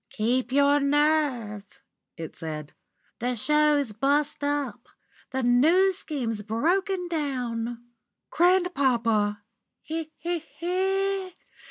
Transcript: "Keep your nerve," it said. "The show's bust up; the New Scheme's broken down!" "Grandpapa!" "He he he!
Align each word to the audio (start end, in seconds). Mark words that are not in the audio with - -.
"Keep 0.09 0.51
your 0.51 0.79
nerve," 0.79 1.79
it 2.17 2.35
said. 2.35 2.73
"The 3.19 3.35
show's 3.35 3.91
bust 3.91 4.43
up; 4.43 4.87
the 5.29 5.43
New 5.43 5.93
Scheme's 5.93 6.41
broken 6.41 7.07
down!" 7.07 7.85
"Grandpapa!" 8.31 9.43
"He 9.83 10.11
he 10.17 10.39
he! 10.39 11.33